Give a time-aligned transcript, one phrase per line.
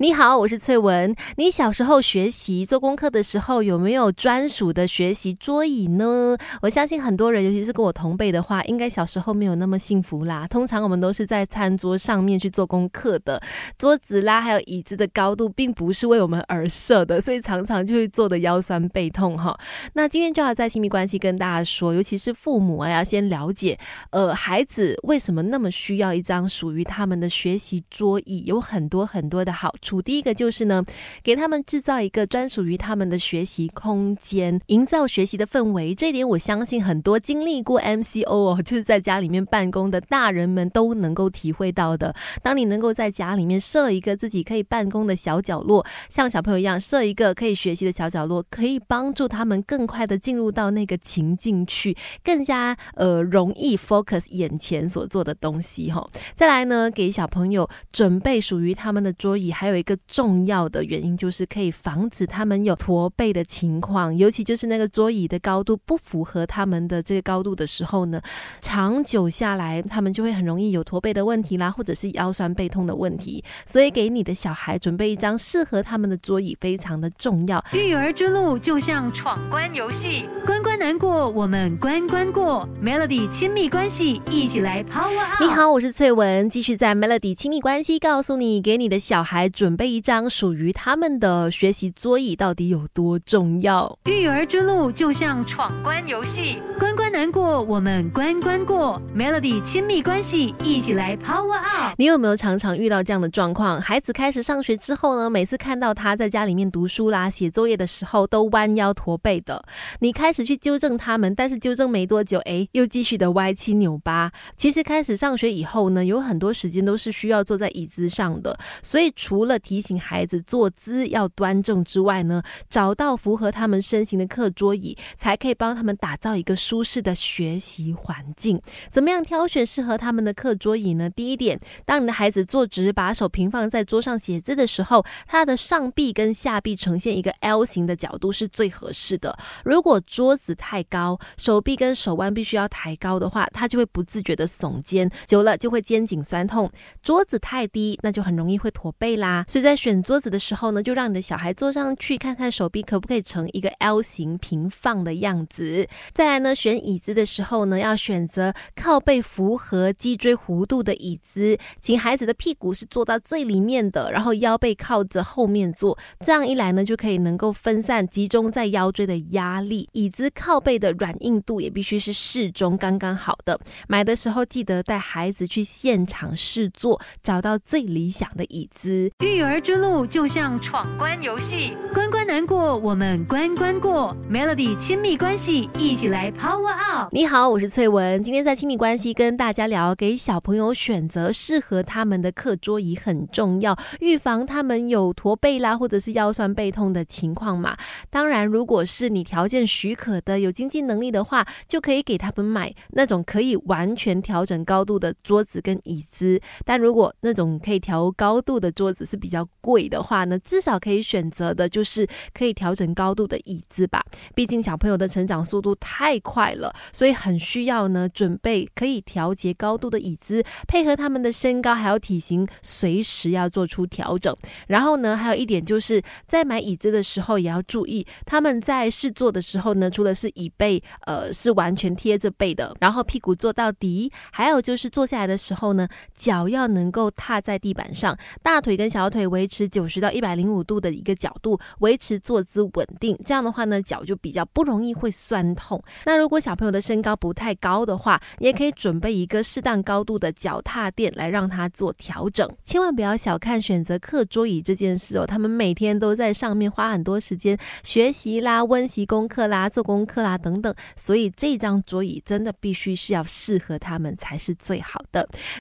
[0.00, 1.12] 你好，我是翠文。
[1.38, 6.36] 你小时候学习做功课的时候，有没有专属的学习桌椅呢？
[6.62, 10.46] 我相信很多人，尤其是跟我同辈的话，应该小时候没有那么幸福啦。
[10.46, 13.42] 通常我们都是在餐桌上面去做功课的，
[13.76, 19.58] 桌子啦，还有椅子的高度，并不是为我们而设的，所以常常就会坐的腰酸背痛哈。
[19.94, 23.76] 那今天就要在亲密关系跟大家说，尤其是父母啊，要先了解，
[24.10, 29.87] 呃，孩子为什么那么需要一张属于他们的学习桌椅，有很多很多的好处。
[30.02, 30.84] 第一个就是呢，
[31.22, 35.94] 给他们制造一个专属于他们的学习空间，营造学习的氛围。
[35.94, 42.14] 这一点我相信很多经历过 MCO 哦，就是在家里面办公的大人们都能够体会到的。
[42.42, 56.06] 当你能够在家里面设一个自己可以办公的小角落，像小朋友一样设一个可以学习的小角落，可以帮助他们更快的进入到那个情境去，更加呃容易 focus 眼前所做的东西哈。
[56.34, 59.96] 再来呢，给小朋友准备属于他们的桌椅，还有一个。
[60.06, 68.20] 重要的原因就是可以防止他们有驼背的情况，尤其就是那个桌椅的高度不符合他们的这个高度的时候呢，
[68.60, 73.44] 长久下来他们就会很容易有驼背的问题啦，或者是腰酸背痛的问题。
[73.66, 77.62] 所以给你的小孩准备一张适合他们的桌椅非常的重要。
[77.72, 82.68] 育儿之路就像闯关游戏，关关难过，我们关关过。
[82.82, 85.44] Melody 亲密关系，一起来 Power Up。
[85.44, 89.88] 你好，我是翠文，继续在 Melody 亲密关系告诉你，给你的小孩准备。
[89.88, 93.98] 一张属于他们的学习桌椅到底有多重要？
[94.04, 99.00] 育儿之路就像闯关游戏，关关难过，我们关关过。
[99.16, 101.94] Melody 亲密关系，一起来 Power Up。
[101.96, 103.80] 你有没有常常遇到这样的状况？
[103.80, 109.64] 孩子开始上学之后呢，每次看到他在家里面读书啦、写作业的时候，都弯腰驼背的。
[110.00, 114.30] 你开始去纠正他们，但是纠正没多久，哎，又继续的歪七扭八。
[114.56, 128.60] 其实开始上学以后呢，有很多时间都是需要坐在椅子上的，所以除了提醒孩子坐姿要端正之外呢，找到符合他们身形的课桌椅，才可以帮他们打造一个舒适的学习环境。
[128.90, 131.08] 怎么样挑选适合他们的课桌椅呢？
[131.10, 139.36] 第一点，当你的孩子坐直，把手平放在桌上写字的时候，他的上臂跟下臂呈现一个 L 型的角度是最合适的。
[139.64, 146.70] 如果桌子太高，手臂跟手腕必须要抬高的话，他就会不自觉的耸肩，久了就会肩颈酸痛。
[147.02, 149.44] 桌子太低，那就很容易会驼背啦。
[149.48, 155.88] 所以在选桌子的时候呢，就让你的小孩坐上去，看看手臂可不可以成一个 L 型平放的样子。
[156.12, 165.96] 再来呢，选椅子的时候呢，要选择靠背符合脊椎弧度的椅子，请孩子的屁股是坐到最里面的，然后腰背靠着后面坐。
[166.24, 169.86] 这样一来呢，就可以能够分散集中在腰椎的压力。
[169.92, 173.60] 椅子靠背的软硬度也必须是适中，刚刚好的。
[173.86, 179.12] 买的时候记得带孩子去现场试坐，找到最理想的椅子。
[179.20, 179.58] 育儿。
[179.68, 184.16] 之路就像闯关游戏，关关难过，我们关关过。
[184.32, 186.72] Melody 亲密关系，一起来 Power
[187.12, 197.76] 你好，我是翠文，今天在亲密关系跟大家聊，给小朋友选择适合他们的课桌椅很重要，预防他们有驼背啦，或者是腰酸背痛的情况嘛。
[198.10, 206.40] 当然，如果是你条件许可的，有经济能力的话，就可以给他们买那种可以完全调整高度的桌子跟椅子。
[206.64, 214.04] 但如果那种可以调高度的桌子是比较贵的话呢，至少可以选择的就是可以调整高度的椅子吧。
[214.34, 224.34] 毕竟小朋友的成长速度太快了，所以很需要呢准备可以调节高度的椅子，配合他们的身高还有体型，随时要做出调整。
[224.66, 235.86] 然后呢，还有一点就是在买椅子的时候也要注意，他们在试坐的时候呢，除了是椅背呃是完全贴着背的，然后屁股坐到底，还有就是坐下来的时候呢，
[236.16, 239.28] 脚要能够踏在地板上，大腿跟小腿。
[239.28, 245.82] 维持九十到一百零五度的一个角度，维持坐姿稳定，这样的话呢，脚就比较不容易会酸痛。
[246.06, 252.46] 那如果小朋友的身高不太高的话，你也可以准备一个适当高度的脚踏垫来让他做调整。
[252.64, 265.28] 千万不要小看选择课桌椅这件事哦，他们每天都在上面花很多时间学习啦、温习功课啦、做功课啦等等，所以这张桌椅真的必须是要适合他们才是最好的。